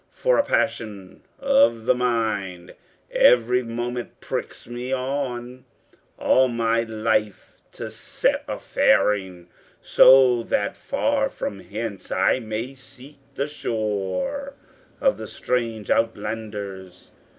For 0.09 0.39
a 0.39 0.43
passion 0.43 1.21
of 1.37 1.85
the 1.85 1.93
mind 1.93 2.73
every 3.11 3.61
moment 3.61 4.19
pricks 4.19 4.65
me 4.67 4.91
on 4.91 5.63
All 6.17 6.47
my 6.47 6.81
life 6.81 7.51
to 7.73 7.91
set 7.91 8.43
a 8.47 8.57
faring; 8.57 9.47
so 9.79 10.41
that 10.41 10.75
far 10.75 11.29
from 11.29 11.59
hence, 11.59 12.11
I 12.11 12.39
may 12.39 12.73
seek 12.73 13.19
the 13.35 13.47
shore 13.47 14.55
of 14.99 15.17
the 15.17 15.27
strange 15.27 15.91
outlanders. 15.91 17.11